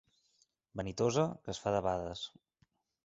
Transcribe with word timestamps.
Vanitosa, 0.79 1.25
que 1.43 1.55
es 1.55 1.61
fa 1.67 1.77
de 1.77 1.83
bades. 1.89 2.25